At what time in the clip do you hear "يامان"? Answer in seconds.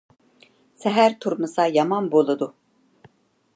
1.75-2.07